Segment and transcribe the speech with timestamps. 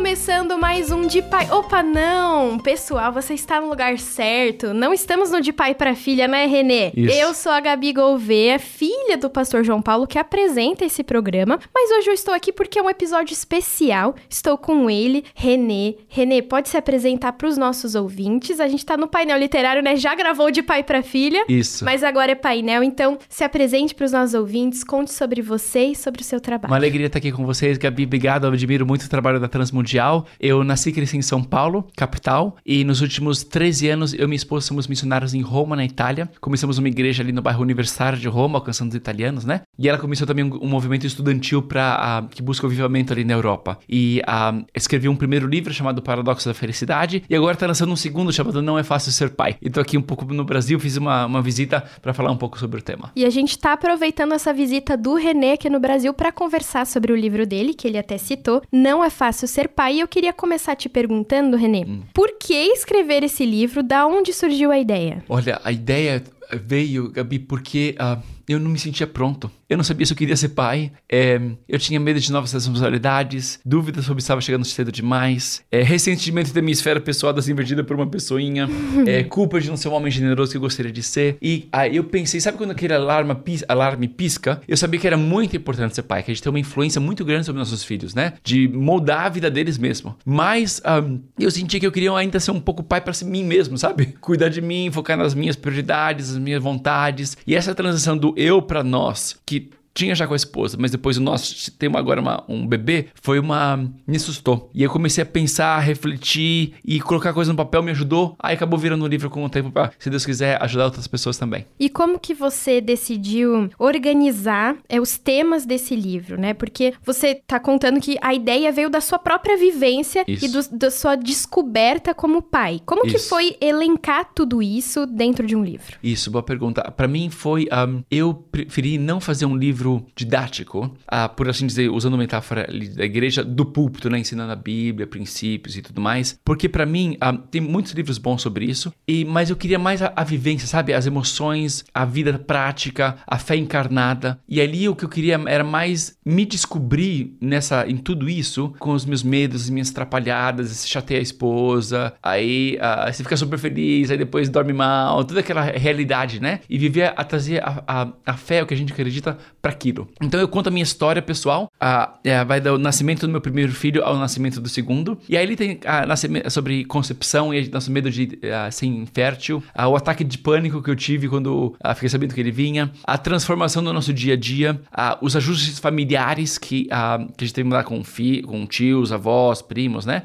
[0.00, 1.46] Começando mais um de pai.
[1.50, 2.58] Opa, não!
[2.58, 4.72] Pessoal, você está no lugar certo.
[4.72, 6.90] Não estamos no de pai para filha, né, Renê?
[6.96, 7.14] Isso.
[7.14, 11.60] Eu sou a Gabi Gouveia, filha do pastor João Paulo, que apresenta esse programa.
[11.74, 14.14] Mas hoje eu estou aqui porque é um episódio especial.
[14.26, 15.98] Estou com ele, Renê.
[16.08, 18.58] Renê, pode se apresentar para os nossos ouvintes.
[18.58, 19.96] A gente está no painel literário, né?
[19.96, 21.44] Já gravou de pai para filha.
[21.46, 21.84] Isso.
[21.84, 25.94] Mas agora é painel, então se apresente para os nossos ouvintes, conte sobre você e
[25.94, 26.72] sobre o seu trabalho.
[26.72, 28.04] Uma alegria estar aqui com vocês, Gabi.
[28.04, 29.89] Obrigado, eu admiro muito o trabalho da Transmundial.
[30.38, 34.26] Eu nasci e cresci em São Paulo, capital, e nos últimos 13 anos eu e
[34.26, 36.30] minha esposa somos missionários em Roma, na Itália.
[36.40, 39.62] Começamos uma igreja ali no bairro Universitário de Roma, alcançando os italianos, né?
[39.78, 43.34] E ela começou também um, um movimento estudantil para que busca o avivamento ali na
[43.34, 43.78] Europa.
[43.88, 47.96] E ah, escrevi um primeiro livro chamado Paradoxo da Felicidade, e agora está lançando um
[47.96, 49.56] segundo chamado Não é Fácil Ser Pai.
[49.60, 52.58] E tô aqui um pouco no Brasil, fiz uma, uma visita para falar um pouco
[52.58, 53.10] sobre o tema.
[53.16, 57.12] E a gente tá aproveitando essa visita do Renê aqui no Brasil para conversar sobre
[57.12, 59.96] o livro dele, que ele até citou, Não é Fácil Ser Pai.
[59.96, 63.82] E eu queria começar te perguntando, Renê, por que escrever esse livro?
[63.82, 65.24] Da onde surgiu a ideia?
[65.28, 68.18] Olha, a ideia veio, Gabi, porque ah,
[68.52, 69.50] eu não me sentia pronto.
[69.68, 70.90] Eu não sabia se eu queria ser pai.
[71.08, 75.82] É, eu tinha medo de novas responsabilidades, dúvidas sobre se estava chegando cedo demais, é,
[75.82, 78.68] ressentimento da minha esfera pessoal das invertida por uma pessoinha,
[79.06, 81.38] é, culpa de não ser um homem generoso que eu gostaria de ser.
[81.40, 84.60] E aí eu pensei, sabe quando aquele alarme, pis, alarme pisca?
[84.66, 87.24] Eu sabia que era muito importante ser pai, que a gente tem uma influência muito
[87.24, 88.32] grande sobre nossos filhos, né?
[88.42, 90.16] De moldar a vida deles mesmo.
[90.24, 91.04] Mas ah,
[91.38, 94.06] eu senti que eu queria ainda ser um pouco pai para mim mesmo, sabe?
[94.20, 97.36] Cuidar de mim, focar nas minhas prioridades, nas minhas vontades.
[97.46, 101.16] E essa transição do eu para nós, que tinha já com a esposa, mas depois
[101.16, 103.76] o nosso tem agora uma, um bebê, foi uma.
[104.06, 104.70] me assustou.
[104.74, 108.34] E eu comecei a pensar, a refletir e colocar coisa no papel me ajudou.
[108.38, 111.36] Aí acabou virando um livro com o tempo pra, se Deus quiser, ajudar outras pessoas
[111.38, 111.66] também.
[111.78, 116.54] E como que você decidiu organizar é, os temas desse livro, né?
[116.54, 120.44] Porque você tá contando que a ideia veio da sua própria vivência Isso.
[120.44, 122.80] e do- da sua descoberta como pai.
[122.86, 123.28] Como que Isso.
[123.28, 125.96] foi elencar tudo isso dentro de um livro?
[126.02, 126.90] Isso, boa pergunta.
[126.90, 127.68] Pra mim foi.
[127.72, 132.88] um, eu preferi não fazer um livro didático, ah, por assim dizer, usando metáfora ali
[132.88, 134.18] da igreja, do púlpito, né?
[134.18, 136.38] Ensinando a Bíblia, princípios e tudo mais.
[136.44, 140.02] Porque pra mim, ah, tem muitos livros bons sobre isso, e mas eu queria mais
[140.02, 140.92] a, a vivência, sabe?
[140.92, 144.38] As emoções, a vida prática, a fé encarnada.
[144.48, 148.92] E ali o que eu queria era mais me descobrir nessa, em tudo isso, com
[148.92, 153.58] os meus medos, as minhas atrapalhadas, se chateia a esposa, aí ah, você fica super
[153.58, 156.60] feliz, aí depois dorme mal, toda aquela realidade, né?
[156.68, 160.08] E viver a trazer a, a, a fé, o que a gente acredita, para aquilo.
[160.20, 163.72] Então eu conto a minha história pessoal, ah, é, vai do nascimento do meu primeiro
[163.72, 167.90] filho ao nascimento do segundo, e aí ele tem ah, nascimento, sobre concepção e nosso
[167.90, 171.94] medo de ah, ser infértil, ah, o ataque de pânico que eu tive quando ah,
[171.94, 175.78] fiquei sabendo que ele vinha, a transformação do nosso dia a dia, ah, os ajustes
[175.78, 180.04] familiares que, ah, que a gente tem que mudar com, fi, com tios, avós, primos,
[180.04, 180.22] né?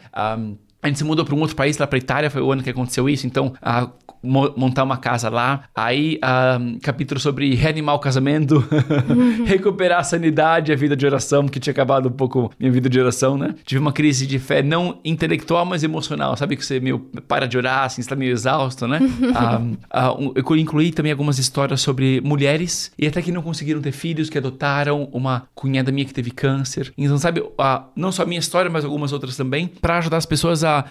[0.85, 2.69] A gente se mudou para um outro país, lá para Itália, foi o ano que
[2.69, 3.89] aconteceu isso, então ah,
[4.25, 5.63] mo- montar uma casa lá.
[5.75, 8.63] Aí, ah, capítulo sobre reanimar o casamento,
[9.45, 12.99] recuperar a sanidade, a vida de oração, que tinha acabado um pouco minha vida de
[12.99, 13.55] oração, né?
[13.65, 16.35] Tive uma crise de fé não intelectual, mas emocional.
[16.37, 18.99] Sabe que você meio para de orar, assim, está meio exausto, né?
[19.35, 23.81] Ah, ah, um- eu incluí também algumas histórias sobre mulheres e até que não conseguiram
[23.81, 26.93] ter filhos, que adotaram uma cunhada minha que teve câncer.
[26.97, 30.25] Então, sabe, ah, não só a minha história, mas algumas outras também, para ajudar as
[30.25, 30.85] pessoas a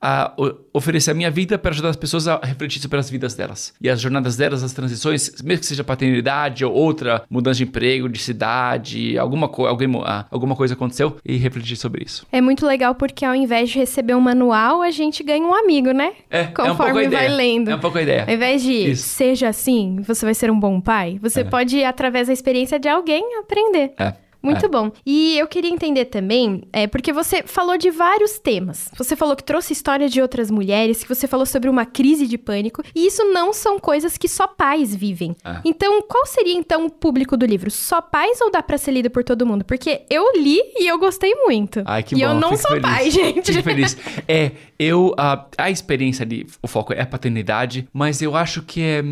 [0.00, 0.32] a
[0.72, 3.72] oferecer a minha vida para ajudar as pessoas a refletir sobre as vidas delas.
[3.80, 8.08] E as jornadas delas, as transições, mesmo que seja paternidade ou outra mudança de emprego,
[8.08, 9.88] de cidade, alguma, co alguém,
[10.30, 12.26] alguma coisa aconteceu e refletir sobre isso.
[12.30, 15.90] É muito legal porque ao invés de receber um manual, a gente ganha um amigo,
[15.92, 16.12] né?
[16.30, 17.70] É, é um Conforme pouco a vai lendo.
[17.70, 18.24] É um pouco a ideia.
[18.26, 19.08] Ao invés de Isso.
[19.08, 21.44] seja assim, você vai ser um bom pai, você É.
[21.44, 23.92] pode, através da experiência de alguém, aprender.
[23.98, 24.14] É.
[24.42, 24.68] Muito É.
[24.68, 24.92] bom.
[25.04, 28.88] E eu queria entender também, é, porque você falou de vários temas.
[28.96, 32.38] Você falou que trouxe história de outras mulheres, que você falou sobre uma crise de
[32.38, 35.34] pânico, e isso não são coisas que só pais vivem.
[35.44, 35.60] É.
[35.64, 37.70] Então, qual seria então o público do livro?
[37.70, 39.64] Só pais ou dá pra ser lido por todo mundo?
[39.64, 41.82] Porque eu li e eu gostei muito.
[41.84, 42.24] Ai, que e bom.
[42.26, 42.82] eu não fico sou feliz.
[42.90, 43.52] pai, gente.
[43.52, 43.96] Fico feliz.
[44.28, 45.14] É, eu...
[45.18, 49.02] A, a experiência ali, o foco é a paternidade, mas eu acho que é...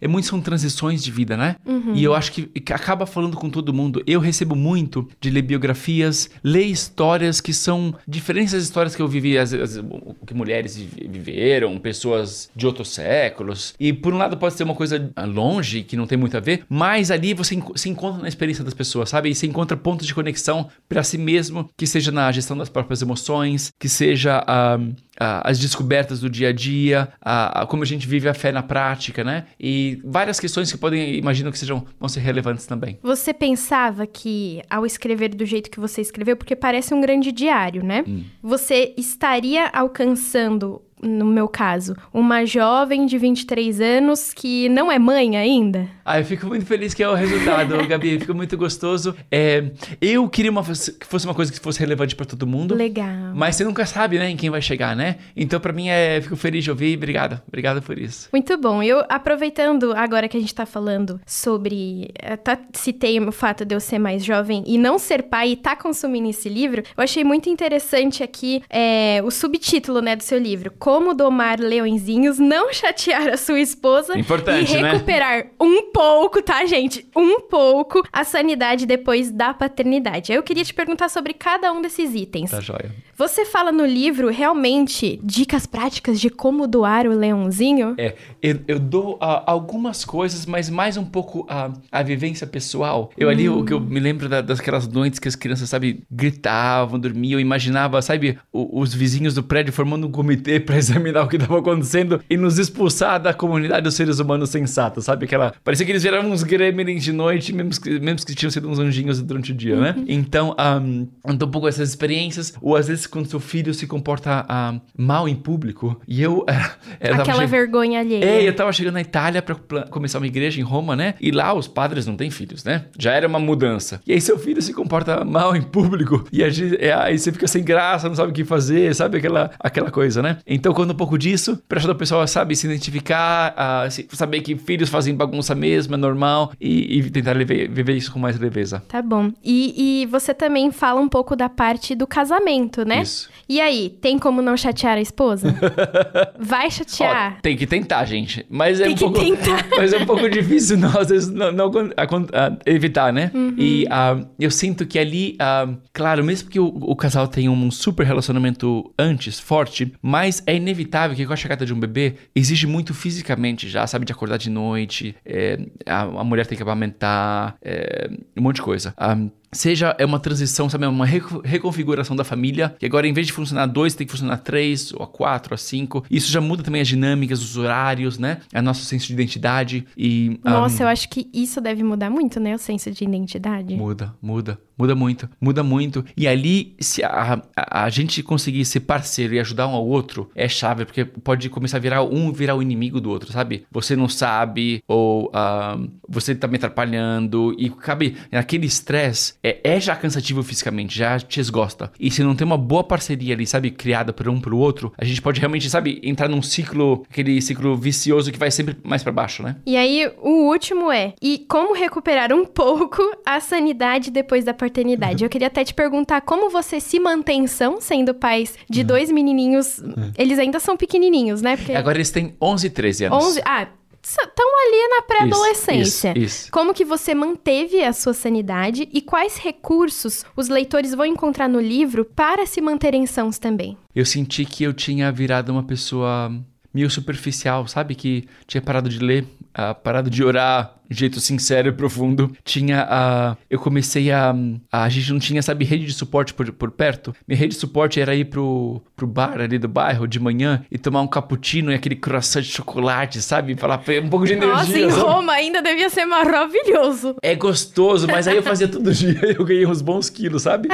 [0.00, 1.56] é muito são transições de vida, né?
[1.94, 4.02] E eu acho que, que acaba falando com todo mundo.
[4.06, 9.08] Eu recebo muito de ler biografias, ler histórias que são diferentes das histórias que eu
[9.08, 9.80] vivi, as, as-
[10.26, 13.74] que mulheres vi- viveram, pessoas de outros séculos.
[13.78, 16.40] E por um lado pode ser uma coisa ah, longe, que não tem muito a
[16.40, 19.30] ver, mas ali você se encontra na experiência das pessoas, sabe?
[19.30, 23.02] E você encontra pontos de conexão para si mesmo, que seja na gestão das próprias
[23.02, 24.78] emoções, que seja ah, ah,
[25.18, 28.62] as descobertas do dia a dia, ah, ah, como a gente vive a fé na
[28.62, 29.46] prática, né?
[29.58, 32.98] E várias questões que podem, imagino que sejam, vão ser relevantes também.
[33.02, 37.82] Você pensava que, ao escrever do jeito que você escreveu, porque parece um grande diário,
[37.84, 38.04] né?
[38.42, 45.36] Você estaria alcançando, no meu caso, uma jovem de 23 anos que não é mãe
[45.36, 45.88] ainda?
[46.04, 48.18] Ah, eu fico muito feliz que é o resultado, Gabi.
[48.20, 49.14] Fica muito gostoso.
[49.30, 49.70] É,
[50.00, 52.74] eu queria uma, que fosse uma coisa que fosse relevante para todo mundo.
[52.74, 53.34] Legal.
[53.34, 55.16] Mas você nunca sabe, né, em quem vai chegar, né?
[55.36, 56.96] Então, pra mim, é, fico feliz de ouvir.
[56.96, 57.40] Obrigado.
[57.46, 58.28] Obrigado por isso.
[58.32, 58.82] Muito bom.
[58.82, 62.10] Eu, aproveitando agora que a gente tá falando sobre.
[62.22, 65.76] Até citei o fato de eu ser mais jovem e não ser pai e tá
[65.76, 70.70] consumindo esse livro, eu achei muito interessante aqui é, o subtítulo, né, do seu livro.
[70.86, 74.92] Como domar leõezinhos, não chatear a sua esposa Importante, e né?
[74.92, 77.04] recuperar um pouco, tá, gente?
[77.16, 80.32] Um pouco a sanidade depois da paternidade.
[80.32, 82.52] Eu queria te perguntar sobre cada um desses itens.
[82.52, 82.94] Tá joia.
[83.18, 87.94] Você fala no livro realmente dicas práticas de como doar o leãozinho?
[87.96, 93.10] É, eu, eu dou ah, algumas coisas, mas mais um pouco a, a vivência pessoal.
[93.16, 96.98] Eu ali, o que eu me lembro da- daquelas noites que as crianças, sabe, gritavam,
[97.00, 101.28] dormiam, eu imaginava, sabe, o- os vizinhos do prédio formando um comitê pra examinar o
[101.28, 105.24] que tava acontecendo e nos expulsar da comunidade dos seres humanos sensatos, sabe?
[105.24, 108.68] Aquela, parecia que eles viravam uns gremlins de noite, mesmo que, mesmo que tinham sido
[108.68, 109.94] uns anjinhos durante o dia, né?
[110.06, 114.44] Então, um, então um pouco essas experiências, ou às vezes quando seu filho se comporta
[114.48, 116.44] ah, mal em público, e eu...
[116.48, 118.24] eh, eu Aquela che- vergonha alheia.
[118.24, 121.14] é, eu tava chegando na Itália pra pla- começar uma igreja em Roma, né?
[121.20, 122.86] E lá os padres não têm filhos, né?
[122.98, 124.00] Já era uma mudança.
[124.06, 126.48] E aí seu filho se comporta mal em público e a
[126.78, 130.22] é, aí você fica sem graça, não sabe o que fazer, sabe aquela, aquela coisa,
[130.22, 130.38] né?
[130.46, 134.56] Então conta um pouco disso, pra ajudar o pessoal, sabe, se identificar, a saber que
[134.56, 138.82] filhos fazem bagunça mesmo, é normal, e, e tentar viver, viver isso com mais leveza.
[138.88, 139.30] Tá bom.
[139.44, 142.95] E, e você também fala um pouco da parte do casamento, né?
[143.02, 143.28] Isso.
[143.48, 145.54] E aí, tem como não chatear a esposa?
[146.38, 147.34] Vai chatear.
[147.36, 148.44] Ó, tem que tentar, gente.
[148.50, 149.66] Mas é Tem um que pouco, tentar.
[149.76, 153.30] mas é um pouco difícil não, às vezes não, não acon- acon- ah, evitar, né?
[153.32, 153.54] Uhum.
[153.56, 157.70] E ah, eu sinto que ali, ah, claro, mesmo que o, o casal tenha um
[157.70, 162.66] super relacionamento antes, forte, mas é inevitável que com a chegada de um bebê exige
[162.66, 167.56] muito fisicamente já, sabe, de acordar de noite, é, a, a mulher tem que amamentar,
[167.62, 168.92] é, um monte de coisa.
[168.96, 169.16] Ah,
[169.52, 173.32] Seja é uma transição, sabe, uma reco- reconfiguração da família, que agora em vez de
[173.32, 176.04] funcionar dois, tem que funcionar três, ou a quatro, a cinco.
[176.10, 178.38] Isso já muda também as dinâmicas, os horários, né?
[178.52, 180.38] A nosso senso de identidade e...
[180.44, 182.54] Nossa, eu acho que isso deve mudar muito, né?
[182.54, 183.74] O senso de identidade.
[183.74, 186.04] Muda, muda, muda muito, muda muito.
[186.16, 190.30] E ali, se a, a, a gente conseguir ser parceiro e ajudar um ao outro,
[190.34, 193.64] é chave, porque pode começar a virar um virar o inimigo do outro, sabe?
[193.70, 195.78] Você não sabe, ou ah,
[196.08, 201.38] você tá me atrapalhando, e cabe naquele estresse, é, é já cansativo fisicamente, já te
[201.38, 201.92] esgosta.
[202.00, 205.04] E se não tem uma boa parceria ali, sabe, criada por um pro outro, a
[205.04, 209.12] gente pode realmente, sabe, entrar num ciclo, aquele ciclo vicioso que vai sempre mais pra
[209.12, 209.56] baixo, né?
[209.64, 215.22] E aí, o último é: e como recuperar um pouco a sanidade depois da paternidade?
[215.22, 219.80] Eu queria até te perguntar como você se mantém são, sendo pais de dois menininhos.
[220.18, 221.56] Eles ainda são pequenininhos, né?
[221.56, 223.24] Porque Agora eles têm 11 e 13 anos.
[223.24, 223.42] 11.
[223.44, 223.68] Ah,
[224.08, 226.14] estão ali na pré-adolescência.
[226.50, 231.60] Como que você manteve a sua sanidade e quais recursos os leitores vão encontrar no
[231.60, 233.76] livro para se manterem sãos também?
[233.94, 236.30] eu senti que eu tinha virado uma pessoa
[236.72, 237.94] meio superficial, sabe?
[237.94, 242.30] Que tinha parado de ler, ah, parado de orar jeito sincero e profundo.
[242.44, 243.36] Tinha a.
[243.48, 244.34] eu comecei a,
[244.70, 244.84] a.
[244.84, 247.14] A gente não tinha, sabe, rede de suporte por, por perto.
[247.26, 250.78] Minha rede de suporte era ir pro, pro bar ali do bairro de manhã e
[250.78, 253.56] tomar um cappuccino e aquele croissant de chocolate, sabe?
[253.56, 254.54] Falar um pouco de energia.
[254.54, 255.02] Nossa, em sabe?
[255.02, 257.16] Roma ainda devia ser maravilhoso.
[257.22, 260.68] É gostoso, mas aí eu fazia todo dia e eu ganhei uns bons quilos, sabe?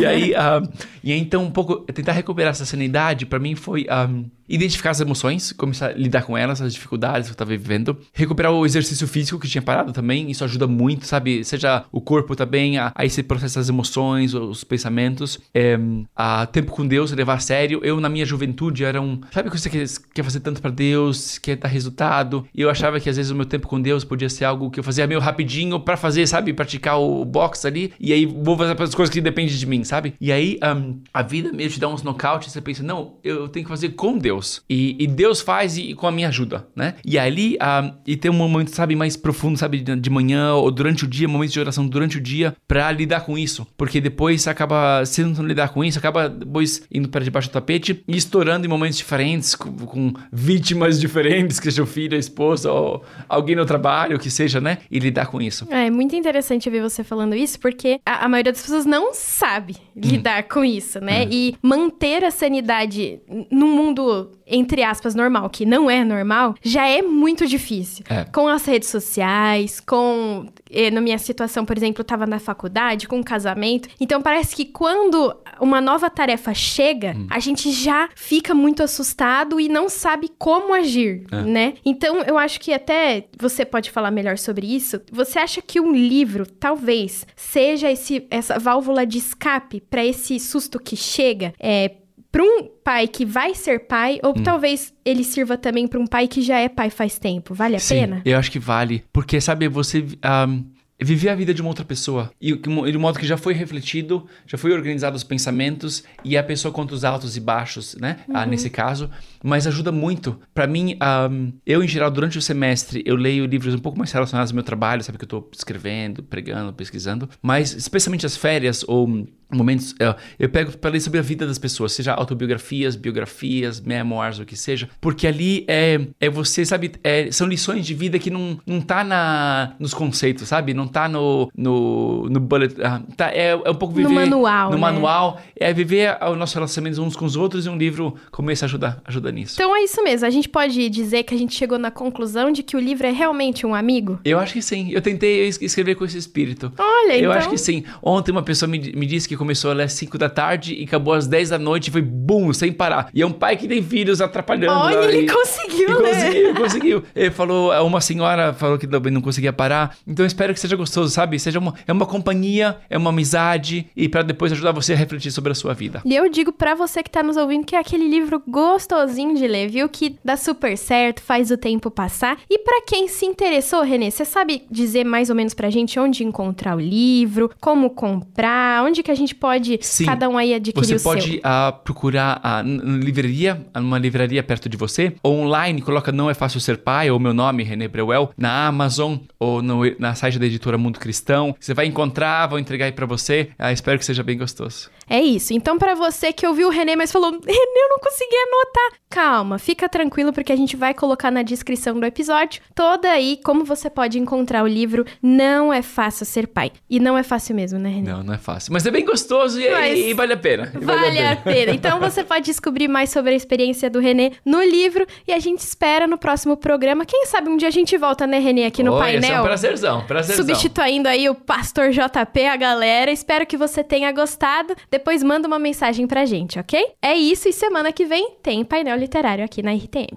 [0.00, 0.62] E aí, ah,
[1.02, 4.08] e aí então, um pouco, tentar recuperar essa sanidade, pra mim foi ah,
[4.48, 8.52] identificar as emoções, começar a lidar com elas, as dificuldades que eu tava vivendo, recuperar
[8.52, 11.44] o exercício físico que tinha parado também, isso ajuda muito, sabe?
[11.44, 15.78] Seja o corpo também, a- aí você processa as emoções, os pensamentos, é,
[16.16, 17.80] a tempo com Deus, levar a sério.
[17.82, 19.20] Eu, na minha juventude, era um.
[19.32, 19.84] Sabe quando você quer,
[20.14, 22.46] quer fazer tanto pra Deus, quer dar resultado?
[22.54, 24.80] E eu achava que às vezes o meu tempo com Deus podia ser algo que
[24.80, 26.52] eu fazia meio rapidinho pra fazer, sabe?
[26.52, 30.14] Praticar o box ali, e aí vou fazer as coisas que dependem de mim, sabe?
[30.20, 33.64] E aí ahm, a vida meio te dá uns nocautes, você pensa, não, eu tenho
[33.64, 34.62] que fazer com Deus.
[34.68, 36.94] E, e Deus faz e, com a minha ajuda, né?
[37.04, 41.04] E ali, ahm, e ter um momento, sabe, mais profundo, sabe, de manhã ou durante
[41.04, 43.66] o dia, momentos de oração durante o dia, para lidar com isso.
[43.76, 48.02] Porque depois acaba, se não lidar com isso, acaba depois indo para debaixo do tapete
[48.06, 52.70] e estourando em momentos diferentes, com, com vítimas diferentes, que seja o filho, a esposa
[52.70, 54.78] ou alguém no trabalho, o que seja, né?
[54.90, 55.66] E lidar com isso.
[55.70, 59.76] É muito interessante ver você falando isso, porque a, a maioria das pessoas não sabe
[59.94, 61.26] lidar com isso, né?
[61.30, 67.02] E manter a sanidade num mundo, entre aspas, normal, que não é normal, já é
[67.02, 68.04] muito difícil.
[68.08, 68.24] É.
[68.24, 70.46] Com as redes sociais, com.
[70.70, 73.88] eh, Na minha situação, por exemplo, eu tava na faculdade, com um casamento.
[74.00, 79.68] Então parece que quando uma nova tarefa chega, a gente já fica muito assustado e
[79.68, 81.74] não sabe como agir, né?
[81.84, 85.00] Então eu acho que até você pode falar melhor sobre isso.
[85.12, 90.78] Você acha que um livro talvez seja esse, essa válvula de escape para esse susto
[90.78, 91.52] que chega?
[91.58, 91.90] É,
[92.30, 96.28] para um pai que vai ser pai, ou talvez ele sirva também para um pai
[96.28, 97.54] que já é pai faz tempo.
[97.54, 98.22] Vale a Sim, pena?
[98.24, 99.04] eu acho que vale.
[99.12, 100.62] Porque, sabe, você ahm,
[101.00, 102.30] viver a vida de uma outra pessoa.
[102.40, 106.42] E de um modo que já foi refletido, já foi organizado os pensamentos, e a
[106.42, 108.18] pessoa conta os altos e baixos, né?
[108.34, 109.08] Ah, nesse caso.
[109.42, 110.38] Mas ajuda muito.
[110.52, 114.10] Pra mim, ahm, eu, em geral, durante o semestre, eu leio livros um pouco mais
[114.12, 115.18] relacionados ao meu trabalho, sabe?
[115.18, 117.28] Que eu tô escrevendo, pregando, pesquisando.
[117.40, 119.94] Mas, especialmente as férias ou momentos.
[119.98, 124.44] Eu, eu pego para ler sobre a vida das pessoas, seja autobiografias, biografias, memoirs, o
[124.44, 128.58] que seja, porque ali é, é você, sabe, é- são lições de vida que não,
[128.66, 130.74] não tá na, nos conceitos, sabe?
[130.74, 132.74] Não tá no, no, no bullet.
[132.82, 134.14] ah, tá, é, é um pouco No viver.
[134.20, 134.80] manual, No né?
[134.80, 135.40] manual.
[135.56, 139.00] É viver o nosso relacionamento uns com os outros e um livro como esse ajuda,
[139.04, 139.54] ajuda nisso.
[139.54, 140.26] Então é isso mesmo.
[140.26, 143.10] A gente pode dizer que a gente chegou na conclusão de que o livro é
[143.10, 144.18] realmente um amigo?
[144.24, 144.90] Eu acho que sim.
[144.92, 146.72] Eu tentei es- escrever com esse espírito.
[146.78, 147.32] Olha, Eu então.
[147.32, 147.84] acho que sim.
[148.02, 151.26] Ontem uma pessoa me, me disse que começou às 5 da tarde e acabou às
[151.26, 153.08] 10 da noite e foi bum, sem parar.
[153.14, 154.78] E é um pai que tem filhos atrapalhando.
[154.78, 155.94] Olha, ele e- conseguiu, e né?
[155.94, 157.02] conseguiu, conseguiu.
[157.14, 159.96] Ele falou, uma senhora falou que não conseguia parar.
[160.06, 161.38] Então espero que seja gostoso, sabe?
[161.38, 165.30] Seja uma, é uma companhia, é uma amizade e pra depois ajudar você a refletir
[165.30, 166.02] sobre a sua vida.
[166.04, 169.46] E eu digo pra você que tá nos ouvindo que é aquele livro gostosinho de
[169.46, 169.88] ler, viu?
[169.88, 172.38] Que dá super certo, faz o tempo passar.
[172.48, 176.24] E pra quem se interessou, Renê, você sabe dizer mais ou menos pra gente onde
[176.24, 180.06] encontrar o livro, como comprar, onde que a gente pode Sim.
[180.06, 181.10] cada um aí adquirir Você o seu?
[181.12, 186.34] pode ah, procurar n- livraria, numa livraria perto de você, ou online, coloca Não é
[186.34, 190.46] Fácil Ser Pai, ou meu nome, René Breuel, na Amazon, ou no, na site da
[190.46, 191.54] editora Mundo Cristão.
[191.60, 193.50] Você vai encontrar, vão entregar aí pra você.
[193.58, 194.90] Ah, espero que seja bem gostoso.
[195.08, 195.52] É isso.
[195.52, 198.98] Então, pra você que ouviu o Renê, mas falou, Renê, eu não consegui anotar.
[199.10, 203.64] Calma, fica tranquilo, porque a gente vai colocar na descrição do episódio toda aí como
[203.64, 206.72] você pode encontrar o livro Não é Fácil Ser Pai.
[206.90, 208.10] E não é fácil mesmo, né, Renê?
[208.10, 208.72] Não, não é fácil.
[208.72, 210.72] Mas é bem gostoso e, Mas e vale a pena.
[210.74, 211.72] E Vale a pena.
[211.72, 215.57] Então você pode descobrir mais sobre a experiência do Renê no livro e a gente
[215.62, 217.04] espera no próximo programa.
[217.04, 219.40] Quem sabe um dia a gente volta, né, Renê, aqui no Oi, esse É painel.
[219.42, 220.46] um prazerzão, prazerzão.
[220.46, 223.10] Substituindo aí o Pastor JP, a galera.
[223.10, 224.74] Espero que você tenha gostado.
[224.90, 226.92] Depois manda uma mensagem pra gente, ok?
[227.02, 230.16] É isso e semana que vem tem painel literário aqui na RTM.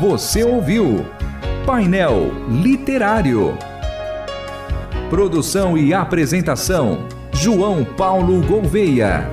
[0.00, 1.04] Você ouviu
[1.66, 3.56] Painel Literário.
[5.10, 9.28] Produção e apresentação: João Paulo Gouveia.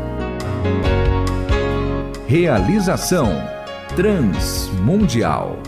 [2.27, 3.29] Realização:
[3.95, 5.64] Transmundial.